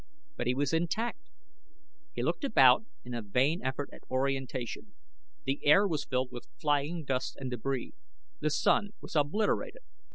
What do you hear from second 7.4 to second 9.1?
debris. The Sun